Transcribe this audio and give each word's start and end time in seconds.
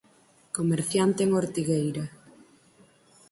Comerciante 0.57 1.19
en 1.25 1.29
Ortigueira. 1.41 2.05